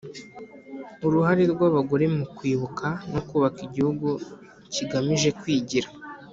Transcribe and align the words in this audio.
Uruhare 1.05 1.43
rw 1.53 1.59
abagore 1.69 2.05
mu 2.15 2.25
kwibuka 2.35 2.87
no 3.13 3.21
kubaka 3.27 3.59
igihugu 3.67 4.07
kigamije 4.73 5.29
kwigira 5.39 5.89